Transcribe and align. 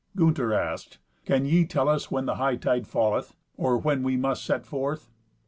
Gunther 0.15 0.51
asked, 0.51 0.97
"Can 1.25 1.45
ye 1.45 1.63
tell 1.63 1.87
us 1.87 2.09
when 2.09 2.25
the 2.25 2.33
hightide 2.37 2.87
falleth, 2.87 3.35
or 3.55 3.77
when 3.77 4.01
we 4.01 4.17
must 4.17 4.43
set 4.43 4.65
forth?" 4.65 5.11